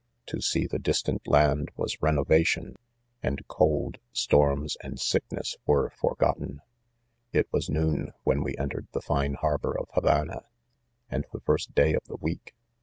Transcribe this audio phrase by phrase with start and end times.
[0.25, 2.75] To see the distant land was ren ovation,
[3.21, 6.53] and cold 7 storms, and sickness were forgotten.
[6.55, 6.61] c
[7.37, 10.45] It was noon when we entered the fine har bor: of Havana,
[11.07, 12.55] and the first day of the week.